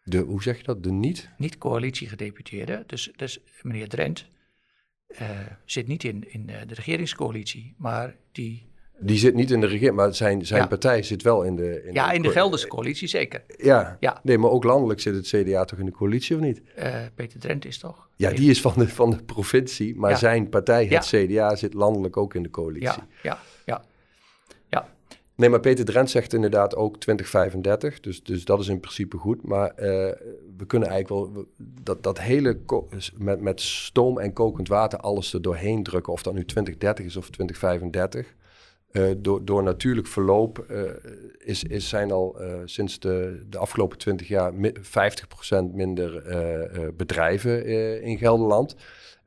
[0.04, 0.84] De, hoe zeg je dat?
[0.84, 1.30] De niet?
[1.38, 2.84] Niet-coalitie gedeputeerde.
[2.88, 4.26] Dus, dus meneer Drent
[5.66, 8.69] zit niet in, in de regeringscoalitie, maar die
[9.00, 11.84] die zit niet in de regering, maar zijn, zijn partij zit wel in de...
[11.86, 13.44] In ja, in de Gelderse coalitie zeker.
[13.58, 13.98] Ja.
[14.00, 16.62] ja, nee, maar ook landelijk zit het CDA toch in de coalitie of niet?
[16.80, 18.10] Uh, Peter Drent is toch?
[18.16, 22.18] Ja, die is van de, van de provincie, maar zijn partij, het CDA, zit landelijk
[22.18, 22.88] ook in de coalitie.
[22.88, 23.84] Ja, ja, ja.
[24.68, 24.88] ja.
[25.36, 29.48] Nee, maar Peter Drent zegt inderdaad ook 2035, dus, dus dat is in principe goed.
[29.48, 29.86] Maar uh,
[30.58, 31.46] we kunnen eigenlijk wel
[31.84, 32.60] dat, dat hele
[33.18, 37.18] met, met stoom en kokend water alles er doorheen drukken, of dat nu 2030 is
[37.18, 38.38] of 2035...
[38.92, 40.82] Uh, door, door natuurlijk verloop uh,
[41.38, 44.58] is, is, zijn al uh, sinds de, de afgelopen 20 jaar 50%
[45.74, 46.24] minder
[46.98, 47.66] bedrijven
[48.02, 48.76] in Gelderland.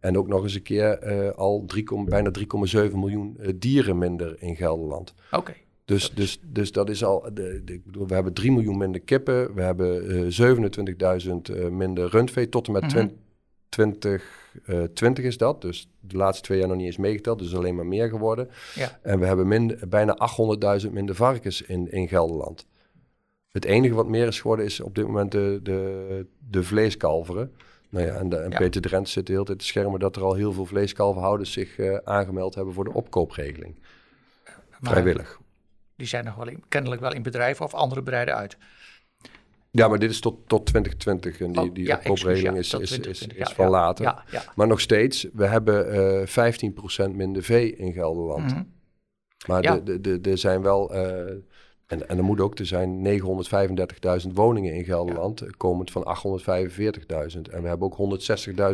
[0.01, 2.45] En ook nog eens een keer al 3, bijna 3,7
[2.93, 5.15] miljoen dieren minder in Gelderland.
[5.31, 5.55] Oké.
[5.85, 7.21] Dus, dat dus, dus dat is al.
[7.35, 9.55] De, de, ik bedoel, we hebben 3 miljoen minder kippen.
[9.55, 10.29] We hebben
[11.57, 13.11] 27.000 minder rundvee tot en met mm -hmm.
[13.69, 14.42] 20.
[14.95, 15.61] 20 is dat.
[15.61, 17.39] Dus de laatste twee jaar nog niet eens meegeteld.
[17.39, 18.51] Dus alleen maar meer geworden.
[18.75, 18.99] Ja.
[19.03, 20.17] En we hebben minder, bijna
[20.85, 22.67] 800.000 minder varkens in, in Gelderland.
[23.53, 27.53] Het enige wat meer is geworden is op dit moment de, de, de vleeskalveren.
[27.89, 30.35] Nou ja, en, en Peter Drent zit de hele tijd te schermen dat er al
[30.35, 33.79] heel veel vleeskalverhouders zich uh, aangemeld hebben voor de opkoopregeling.
[34.81, 35.41] Vrijwillig.
[35.97, 38.57] Die zijn nog wel in, kennelijk wel in bedrijven of andere bedrijven uit.
[39.75, 42.25] Ja, maar dit is tot, tot 2020 en die, oh, die ja, is,
[42.75, 44.25] is, is, is, van later.
[44.55, 48.43] Maar nog steeds, we hebben uh, eh, 15% minder vee in Gelderland.
[48.43, 48.73] Mm -hmm.
[49.47, 51.01] Maar er de, de, de, zijn wel, uh,
[51.87, 53.21] en, en er moet ook, er zijn
[54.25, 57.51] 935.000 woningen in Gelderland, komend van 845.000.
[57.51, 58.21] En we hebben ook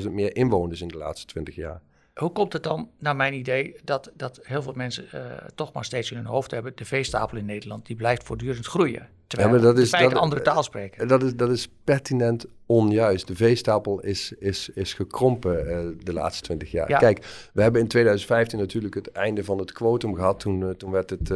[0.03, 1.83] 160.000 meer inwoners in de laatste 20 jaar.
[2.19, 5.21] Hoe komt het dan, naar mijn idee, dat, dat heel veel mensen uh,
[5.55, 6.73] toch maar steeds in hun hoofd hebben...
[6.75, 9.09] de veestapel in Nederland, die blijft voortdurend groeien.
[9.27, 11.09] Terwijl ja, maar dat is, dat, andere taal spreken.
[11.09, 13.27] Dat is, dat is pertinent onjuist.
[13.27, 16.91] De veestapel is, is, is gekrompen uh, de laatste twintig jaar.
[16.91, 16.99] Ja.
[16.99, 20.41] Kijk, we hebben in 2015 natuurlijk het einde van het quotum gehad.
[20.41, 21.29] Toen, uh, toen werd het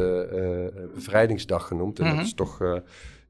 [0.93, 1.99] bevrijdingsdag genoemd.
[1.99, 2.17] En mm -hmm.
[2.17, 2.81] dat is toch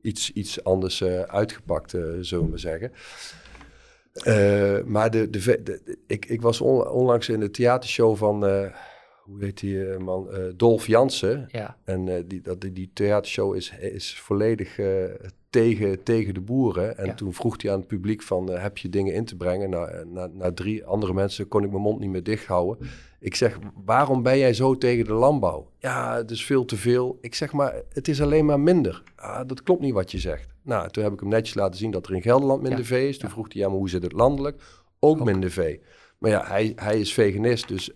[0.01, 2.91] iets, iets anders uitgepakt, zullen we zeggen.
[4.13, 8.67] Uh, maar de, de, ik, ik was onlangs in de theatershow van, uh,
[9.23, 11.47] hoe heet die uh, man, Dolf Jansen.
[11.51, 11.77] Ja.
[11.83, 14.79] En die, dat, die, die theatershow is, is volledig
[15.49, 16.97] tegen, tegen de boeren.
[16.97, 19.69] En toen vroeg hij aan het publiek van, heb je dingen in te brengen?
[19.69, 22.87] Nou, na, na drie andere mensen kon ik mijn mond niet meer dicht houden.
[23.23, 25.69] Ik zeg, waarom ben jij zo tegen de landbouw?
[25.79, 27.17] Ja, het is veel te veel.
[27.21, 29.03] Ik zeg maar, het is alleen maar minder.
[29.15, 30.47] Ah, dat klopt niet wat je zegt.
[30.61, 33.17] Nou, toen heb ik hem netjes laten zien dat er in Gelderland minder vee is.
[33.17, 34.63] Toen vroeg hij, ja, maar hoe zit het landelijk?
[34.99, 35.81] Ook, minder vee.
[36.17, 37.91] Maar ja, hij, hij is veganist, dus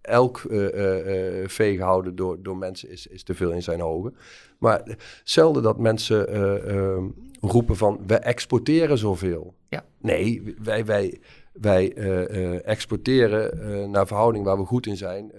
[0.00, 4.16] elk uh, uh, vee gehouden door, door mensen is, is te veel in zijn ogen.
[4.58, 6.26] Maar zelden dat mensen
[7.40, 9.54] roepen van, we exporteren zoveel.
[9.68, 9.84] Ja.
[9.98, 10.84] Nee, wij...
[10.84, 11.20] wij
[11.52, 15.32] wij uh, exporteren uh, naar verhouding waar we goed in zijn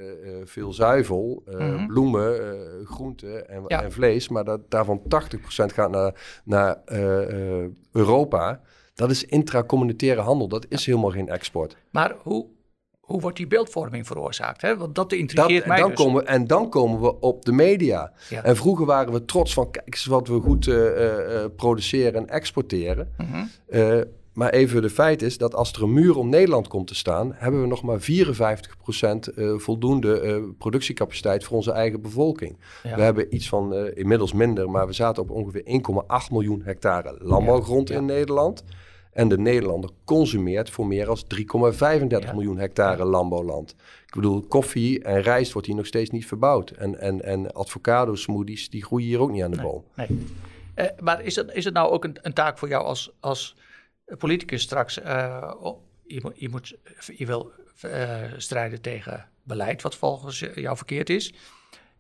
[0.43, 2.35] veel zuivel, mm bloemen,
[2.85, 4.29] groenten en, en, vlees.
[4.29, 5.05] Maar dat, daarvan 80%
[5.47, 6.77] gaat naar, naar
[7.91, 8.61] Europa.
[8.93, 10.47] Dat is intracommunitaire handel.
[10.47, 11.77] Dat is helemaal geen export.
[11.91, 12.45] Maar hoe,
[12.99, 14.61] hoe wordt die beeldvorming veroorzaakt?
[14.61, 14.77] Hè?
[14.77, 15.97] Want dat intrigeert dat, mij dan dus.
[15.97, 18.11] Komen, en dan komen we op de media.
[18.29, 18.43] Ja.
[18.43, 19.71] En vroeger waren we trots van...
[19.71, 20.65] kijk eens wat we goed
[21.55, 23.13] produceren en exporteren.
[23.17, 23.49] Mm
[24.33, 27.33] maar even de feit is dat als er een muur om Nederland komt te staan,
[27.35, 28.03] hebben we nog maar 54%
[29.35, 32.57] uh, voldoende uh, productiecapaciteit voor onze eigen bevolking.
[32.81, 37.17] We hebben iets van uh, inmiddels minder, maar we zaten op ongeveer 1,8 miljoen hectare
[37.19, 38.63] landbouwgrond in Nederland.
[39.11, 41.17] En de Nederlander consumeert voor meer dan
[42.27, 43.75] 3,35 miljoen hectare landbouwland.
[44.05, 46.69] Ik bedoel, koffie en rijst wordt hier nog steeds niet verbouwd.
[46.69, 49.83] En, en, en avocado smoothies, die groeien hier ook niet aan de boom.
[49.95, 50.07] Nee.
[50.99, 53.55] maar is het, is het nou ook een, een taak voor jou als, als
[54.17, 55.51] politicus straks, uh,
[56.05, 56.75] je, moet, je, moet,
[57.17, 57.51] je wil
[57.85, 61.33] uh, strijden tegen beleid wat volgens jou verkeerd is.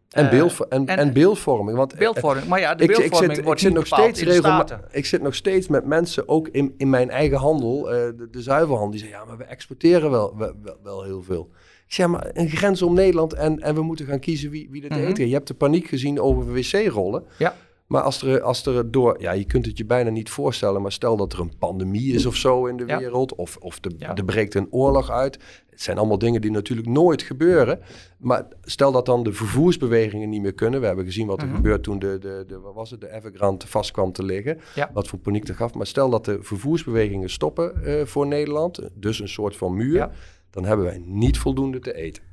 [0.09, 1.77] En, Eh, beeld, en, en- en, beeldvorming.
[1.77, 2.47] Want eh, Beeldvorming.
[2.47, 4.65] Maar ja, de ik, ik beeldvorming zit, wordt ik zit nog steeds regel-.
[4.91, 8.41] Ik zit nog steeds met mensen, ook in, in mijn eigen handel, eh, de, de
[8.41, 11.49] zuivelhandel, die zeggen, ja, maar we exporteren wel, wel, wel, wel heel veel.
[11.87, 14.81] Ik zeg, maar een grens om Nederland en, en we moeten gaan kiezen wie, wie
[14.81, 15.05] te Mhm.
[15.05, 15.27] eten.
[15.27, 17.23] Je hebt de paniek gezien over wc-rollen.
[17.37, 17.55] Ja.
[17.87, 20.91] Maar als er, als er door, ja, je kunt het je bijna niet voorstellen, maar
[20.91, 22.97] stel dat er een pandemie is of zo in de Ja.
[22.97, 24.15] wereld, of, of de, Ja.
[24.15, 25.39] er breekt een oorlog uit.
[25.69, 27.79] Het zijn allemaal dingen die natuurlijk nooit gebeuren.
[28.17, 30.79] Maar stel dat dan de vervoersbewegingen niet meer kunnen.
[30.79, 31.55] We hebben gezien wat er Mhm.
[31.55, 34.59] gebeurt toen de, de, de, wat was het, de Evergrande vast kwam te liggen.
[34.75, 34.89] Ja.
[34.93, 35.73] Wat voor paniek dat gaf.
[35.73, 40.09] Maar stel dat de vervoersbewegingen stoppen eh, voor Nederland, dus een soort van muur,
[40.49, 42.23] dan hebben wij niet voldoende te eten.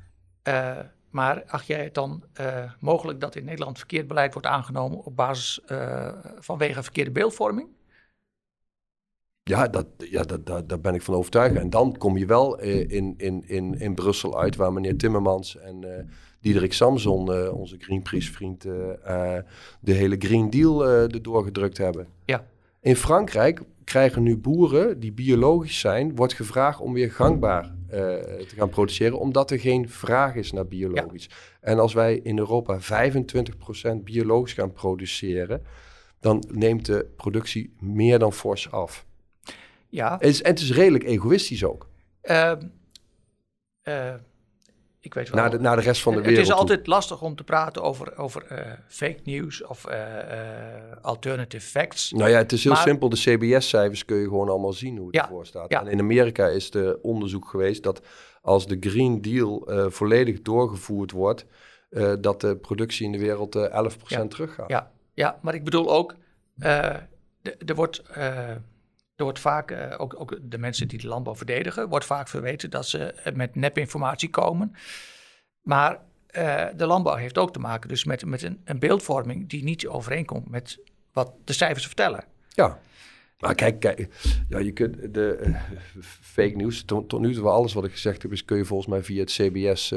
[0.42, 0.78] Eh,
[1.10, 5.16] maar acht jij het dan eh, mogelijk dat in Nederland verkeerd beleid wordt aangenomen op
[5.16, 7.68] basis eh, vanwege verkeerde beeldvorming?
[9.42, 11.56] Ja, dat, ja dat, dat, daar ben ik van overtuigd.
[11.56, 15.56] En dan kom je wel eh, in, in, in, in Brussel uit, waar meneer Timmermans
[15.56, 16.08] en
[16.40, 19.44] Diederik Samson, onze Greenpeace-vriend, de
[19.92, 22.08] hele Green Deal eh erdoor gedrukt hebben.
[22.24, 22.46] Ja.
[22.80, 28.54] In Frankrijk krijgen nu boeren die biologisch zijn, wordt gevraagd om weer gangbaar eh, te
[28.56, 31.30] gaan produceren, omdat er geen vraag is naar biologisch.
[31.60, 32.82] En als wij in Europa 25%
[34.04, 35.62] biologisch gaan produceren,
[36.20, 39.06] dan neemt de productie meer dan fors af.
[39.88, 40.12] Ja.
[40.12, 41.88] Het is, en het is redelijk egoïstisch ook.
[42.20, 42.52] Eh,
[45.00, 45.40] ik weet wel.
[45.40, 46.46] Naar de, naar de rest van de het wereld.
[46.46, 46.60] is toe.
[46.62, 52.12] altijd lastig om te praten over, over eh, fake news of eh, eh, alternative facts.
[52.12, 53.08] Nou ja, het is heel Maar- simpel.
[53.08, 55.70] De CBS-cijfers kun je gewoon allemaal zien hoe het Ja, ervoor staat.
[55.70, 55.80] ja.
[55.80, 58.00] En in Amerika is de onderzoek geweest dat
[58.42, 61.46] als de Green Deal eh, volledig doorgevoerd wordt,
[61.90, 64.26] eh, dat de productie in de wereld eh 11% Ja.
[64.26, 64.68] teruggaat.
[64.68, 66.14] Ja, ja, maar ik bedoel ook,
[66.58, 66.84] eh,
[67.42, 68.48] er wordt, eh,
[69.20, 72.70] er wordt vaak, eh, ook, ook de mensen die de landbouw verdedigen, wordt vaak verweten
[72.70, 74.74] dat ze eh, met nepinformatie komen.
[75.62, 79.62] Maar eh, de landbouw heeft ook te maken dus met, met een, een beeldvorming die
[79.62, 80.78] niet overeenkomt met
[81.12, 82.24] wat de cijfers vertellen.
[82.48, 82.78] Ja.
[83.40, 84.08] Maar kijk, kijk
[84.48, 85.56] ja, je kunt de
[86.20, 88.88] fake news, tot, tot nu toe alles wat ik gezegd heb, is kun je volgens
[88.88, 89.94] mij via het CBS,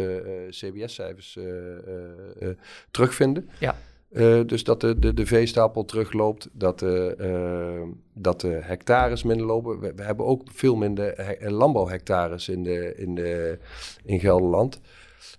[0.49, 2.57] CBS-cijfers eh, eh,
[2.91, 3.49] terugvinden.
[3.59, 3.75] Ja.
[4.13, 9.45] Eh, dus dat de, de, de veestapel terugloopt, dat de, eh, dat de hectares minder
[9.45, 9.80] lopen.
[9.80, 13.60] We, we hebben ook veel minder he- eh, landbouwhectares in, de, in, de,
[14.04, 14.80] in Gelderland.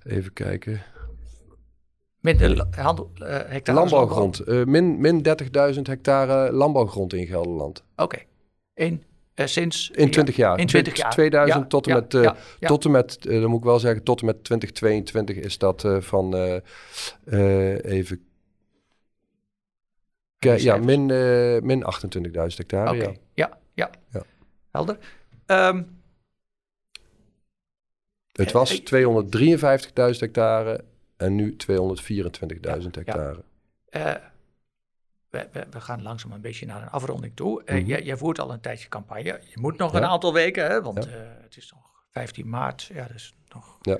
[0.04, 0.82] Even kijken.
[2.20, 4.38] Minder la- handel, eh hectares Landbouwgrond.
[4.40, 5.22] Eh, min min
[5.74, 7.84] 30.000 hectare landbouwgrond in Gelderland.
[7.96, 8.18] Oké.
[8.74, 9.02] In,
[9.34, 9.90] eh, sinds...
[9.90, 10.58] In 20 jaar.
[10.58, 11.10] In 20 jaar.
[11.10, 12.68] 2000 Ja, tot en met, eh, ja.
[12.68, 15.84] tot en met eh, dan moet ik wel zeggen, tot en met 2022 is dat
[15.84, 16.56] eh, van, eh,
[17.24, 18.20] eh, even
[20.44, 22.96] Kijk, ja, min, eh min 28.000 hectare.
[23.34, 23.58] Ja.
[23.74, 23.90] ja.
[24.10, 24.22] Ja.
[24.70, 24.98] Helder.
[25.46, 25.82] Ehm,
[28.32, 30.84] Het Eh, was ik- 253.000 hectare
[31.16, 33.42] en nu 224.000 hectare.
[33.88, 34.14] eh,
[35.30, 37.64] we, we, we gaan langzaam een beetje naar een afronding toe.
[37.64, 37.86] Eh, Mhm.
[37.86, 39.40] jij, jij voert al een tijdje campagne.
[39.48, 39.98] Je moet nog Ja.
[39.98, 41.10] een aantal weken, hè, want Ja.
[41.10, 42.82] eh, het is nog 15 maart.
[42.92, 43.78] Ja, dus nog.
[43.82, 43.98] Ja.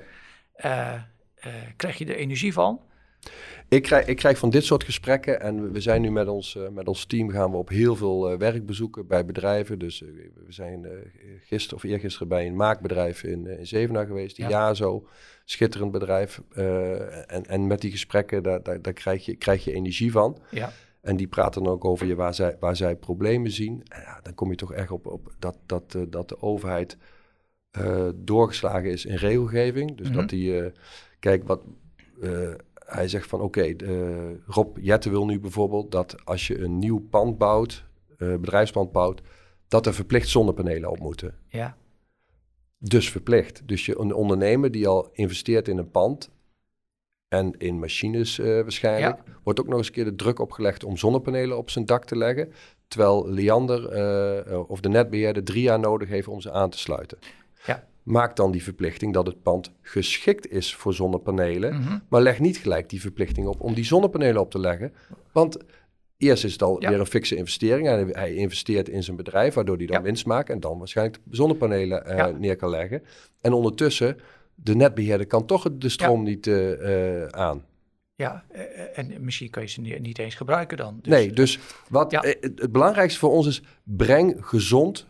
[0.53, 0.93] Eh,
[1.35, 2.81] eh, krijg je er energie van?
[3.69, 6.69] Ik krijg, ik krijg van dit soort gesprekken en we- zijn nu met ons, eh,
[6.69, 9.79] met ons team gaan we op heel veel eh, werkbezoeken bij bedrijven.
[9.79, 10.09] Dus eh,
[10.45, 10.85] we zijn
[11.43, 14.49] gisteren of eergisteren bij een maakbedrijf in, in Zevenaar geweest, Ja.
[14.49, 14.73] ja.
[14.73, 15.07] zo
[15.45, 16.41] schitterend bedrijf.
[17.27, 20.37] En, en met die gesprekken, daar, daar, daar krijg, je, krijg je energie van.
[20.51, 20.71] Ja.
[21.01, 23.83] En die praten dan ook over je waar zij, waar zij problemen zien.
[23.87, 26.97] En ja, dan kom je toch echt op, op dat, dat, dat de overheid
[28.15, 29.97] doorgeslagen is in regelgeving.
[29.97, 30.15] Dus Mhm.
[30.17, 30.71] dat die, eh,
[31.19, 31.61] kijk, wat
[32.85, 36.99] hij zegt van oké, eh, Rob Jette wil nu bijvoorbeeld dat als je een nieuw
[37.09, 37.85] pand bouwt,
[38.17, 39.21] eh, bedrijfspand bouwt,
[39.67, 41.35] dat er verplicht zonnepanelen op moeten.
[41.47, 41.77] Ja.
[42.77, 43.67] Dus verplicht.
[43.67, 46.29] Dus je, een ondernemer die al investeert in een pand
[47.27, 50.97] en in machines eh, waarschijnlijk, wordt ook nog eens een keer de druk opgelegd om
[50.97, 52.51] zonnepanelen op zijn dak te leggen.
[52.87, 57.17] Terwijl Liander eh, of de netbeheerder drie jaar nodig heeft om ze aan te sluiten.
[57.65, 57.87] Ja.
[58.05, 61.75] Maak dan die verplichting dat het pand geschikt is voor zonnepanelen.
[61.75, 61.97] Mhm.
[62.09, 64.93] Maar leg niet gelijk die verplichting op om die zonnepanelen op te leggen.
[65.31, 65.57] Want
[66.17, 66.89] eerst is het al Ja.
[66.89, 67.87] weer een fikse investering.
[67.87, 70.01] En hij investeert in zijn bedrijf, waardoor hij dan Ja.
[70.01, 70.49] winst maakt.
[70.49, 72.27] En dan waarschijnlijk zonnepanelen eh, Ja.
[72.27, 73.03] neer kan leggen.
[73.41, 74.17] En ondertussen,
[74.55, 77.65] de netbeheerder kan toch de stroom niet eh, eh, aan.
[78.15, 78.43] Ja,
[78.93, 80.99] en misschien kan je ze ni- niet eens gebruiken dan.
[81.01, 85.07] Dus, nee, dus wat, het belangrijkste voor ons is, breng gezond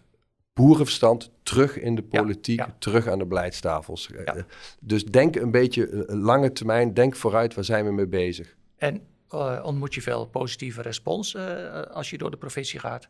[0.59, 2.75] boerenverstand terug in de politiek, ja.
[2.79, 4.11] terug aan de beleidstafels.
[4.11, 4.45] Eh, Ja.
[4.79, 8.55] Dus denk een beetje eh, lange termijn, denk vooruit, waar zijn we mee bezig?
[8.77, 13.09] En eh, ontmoet je veel positieve respons eh, als je door de provincie gaat?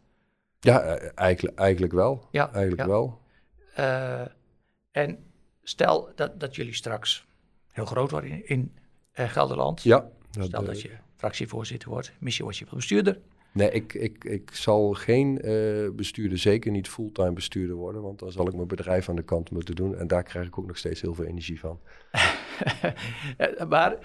[0.60, 2.28] Ja, eh, eigenlijk, eigenlijk wel.
[2.32, 3.20] Ja, Eigenlijk wel.
[3.76, 4.22] Eh,
[4.92, 5.18] en
[5.64, 7.26] stel dat, dat jullie straks
[7.72, 8.76] heel groot worden in, in
[9.12, 9.84] eh, Gelderland.
[9.84, 13.20] Ja, Nou, Stel dat je fractievoorzitter wordt, misschien word je wel bestuurder.
[13.56, 18.32] Nee, ik, ik, ik zal geen eh, bestuurder, zeker niet fulltime bestuurder worden, want dan
[18.32, 19.96] zal ik mijn bedrijf aan de kant moeten doen.
[19.96, 21.80] En daar krijg ik ook nog steeds heel veel energie van.
[23.38, 23.98] Eh, maar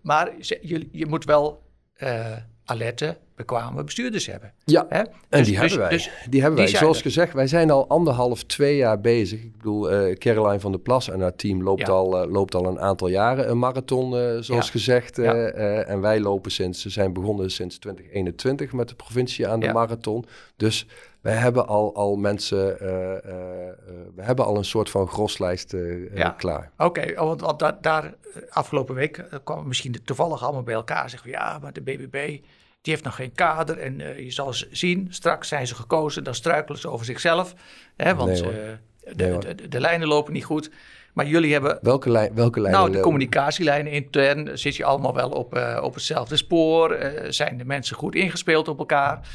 [0.00, 1.62] maar je, je moet wel
[1.94, 4.52] eh, alerte, bekwame bestuurders hebben.
[4.64, 4.86] Ja?
[4.88, 5.88] En Dus- die dus- hebben wij.
[5.88, 6.68] dus die hebben wij.
[6.68, 7.02] Zoals er.
[7.02, 9.42] gezegd, wij zijn al anderhalf, twee jaar bezig.
[9.42, 11.92] Ik bedoel, eh Caroline van der Plas en haar team loopt, Ja.
[11.92, 14.70] al, eh, loopt al een aantal jaren een marathon, eh, zoals Ja.
[14.70, 15.16] gezegd.
[15.16, 15.32] Ja.
[15.34, 20.24] en wij lopen sinds, ze zijn begonnen sinds 2021 met de provincie aan de marathon.
[20.56, 20.86] Dus
[21.20, 22.76] wij hebben al, al mensen,
[24.14, 25.74] we hebben al een soort van groslijst
[26.36, 26.70] klaar.
[26.78, 28.14] Oké, oh, want, want daar, daar
[28.50, 31.10] afgelopen week kwamen misschien toevallig allemaal bij elkaar.
[31.10, 32.38] Zeggen we, ja, maar de BBB
[32.84, 33.78] die heeft nog geen kader.
[33.78, 37.54] En eh, je zal ze zien, straks zijn ze gekozen, dan struikelen ze over zichzelf.
[37.96, 38.72] Hè, want Nee, eh,
[39.16, 40.70] Nee, de, de, de, lijnen lopen niet goed.
[41.12, 42.80] Maar jullie hebben, Welke, lijn, welke lijnen?
[42.80, 46.96] nou, de communicatielijnen intern, zit je allemaal wel op, eh, op hetzelfde spoor.
[47.28, 49.28] Zijn de mensen goed ingespeeld op elkaar?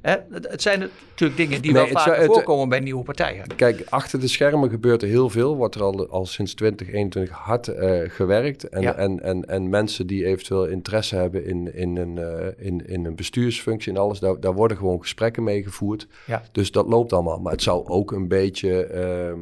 [0.00, 0.78] Hè, het, zijn
[1.10, 3.44] natuurlijk dingen die Nee, wel het- voorkomen bij nieuwe partijen.
[3.56, 5.56] Kijk, achter de schermen gebeurt er heel veel.
[5.56, 8.68] Wordt er al, al sinds 2021 hard eh, gewerkt.
[8.68, 8.94] En, Ja.
[8.94, 13.14] en, en, en mensen die eventueel interesse hebben in, in, een, eh, in, in een
[13.14, 16.06] bestuursfunctie en alles, daar, daar worden gewoon gesprekken mee gevoerd.
[16.26, 16.42] Ja.
[16.52, 17.38] Dus dat loopt allemaal.
[17.40, 19.32] Maar het zou ook een beetje eh,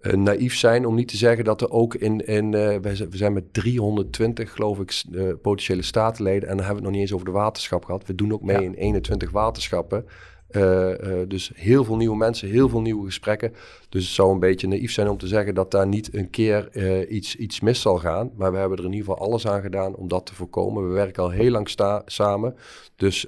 [0.00, 2.26] eh, naïef zijn om niet te zeggen dat er ook in...
[2.26, 6.48] in wij zijn, we zijn met 320, geloof ik, eh, potentiële statenleden.
[6.48, 8.06] En dan hebben we het nog niet eens over de waterschap gehad.
[8.06, 8.62] We doen ook mee Ja.
[8.62, 10.04] in 21 waterschappen.
[10.50, 13.54] Eh, eh, dus heel veel nieuwe mensen, heel veel nieuwe gesprekken.
[13.88, 16.68] Dus het zou een beetje naïef zijn om te zeggen dat daar niet een keer
[16.72, 18.30] eh, iets, iets mis zal gaan.
[18.36, 20.88] Maar we hebben er in ieder geval alles aan gedaan om dat te voorkomen.
[20.88, 21.68] We werken al heel lang
[22.06, 22.56] samen.
[22.96, 23.26] Dus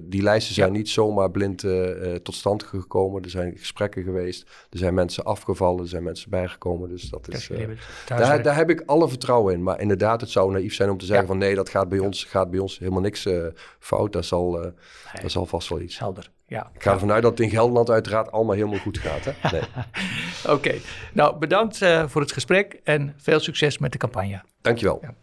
[0.00, 1.64] die lijsten zijn niet zomaar blind
[2.22, 3.22] tot stand gekomen.
[3.22, 4.42] Er zijn gesprekken geweest.
[4.70, 5.82] Er zijn mensen afgevallen.
[5.82, 6.88] Er zijn mensen bijgekomen.
[6.88, 7.50] Dus dat is.
[8.06, 9.62] daar, daar heb ik alle vertrouwen in.
[9.62, 11.30] Maar inderdaad, het zou naïef zijn om te zeggen Ja.
[11.30, 13.28] van nee, dat gaat bij ons, gaat bij ons helemaal niks
[13.78, 14.12] fout.
[14.12, 15.22] Dat zal, Nee.
[15.22, 15.98] dat zal vast wel iets.
[15.98, 16.70] Helder, ja.
[16.74, 19.24] Ik ga ervan uit dat het in Gelderland uiteraard allemaal helemaal goed gaat.
[19.24, 19.50] Hè?
[19.50, 19.62] Nee.
[20.56, 20.74] Oké,
[21.12, 24.42] nou bedankt eh, voor het gesprek en veel succes met de campagne.
[24.60, 24.98] Dankjewel.
[25.02, 25.14] Ja.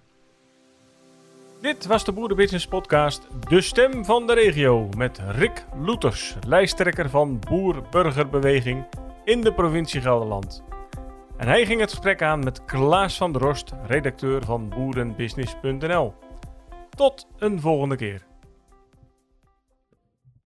[1.62, 7.40] Dit was de Boerenbusiness Podcast, de stem van de regio, met Rick Loeters, lijsttrekker van
[7.40, 8.86] Boer-Burgerbeweging
[9.24, 10.64] in de provincie Gelderland.
[11.38, 16.14] En hij ging het gesprek aan met Klaas van der Rost, redacteur van boerenbusiness.nl.
[16.90, 18.26] Tot een volgende keer.